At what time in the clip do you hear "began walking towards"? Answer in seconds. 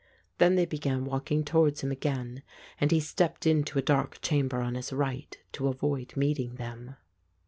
0.65-1.81